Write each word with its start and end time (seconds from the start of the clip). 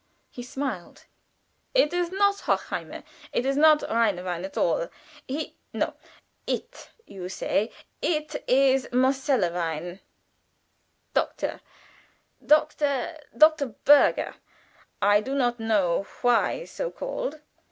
He 0.31 0.41
smiled. 0.41 1.03
"It 1.75 1.93
is 1.93 2.09
not 2.11 2.37
Hochheimer 2.47 3.03
not 3.35 3.81
Rheinwein 3.81 4.43
at 4.43 4.57
all 4.57 4.89
he 5.27 5.55
no, 5.73 5.93
it, 6.47 6.89
you 7.05 7.29
say 7.29 7.71
it 8.01 8.43
is 8.49 8.89
Moselle 8.91 9.53
wine 9.53 9.99
'Doctor.'" 11.13 11.61
"Doctor?" 12.43 13.15
"Doctorberger; 13.37 14.33
I 15.03 15.21
do 15.21 15.35
not 15.35 15.59
know 15.59 16.07
why 16.23 16.65
so 16.65 16.89
called. 16.89 17.39